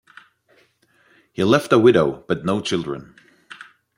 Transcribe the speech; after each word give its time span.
He 1.31 1.43
left 1.43 1.71
a 1.71 1.77
widow 1.77 2.23
but 2.27 2.43
no 2.43 2.59
children. 2.59 3.13